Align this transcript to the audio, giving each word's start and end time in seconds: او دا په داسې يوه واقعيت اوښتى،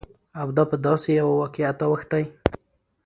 او 0.39 0.47
دا 0.57 0.63
په 0.71 0.77
داسې 0.85 1.09
يوه 1.19 1.33
واقعيت 1.41 1.79
اوښتى، 1.85 2.23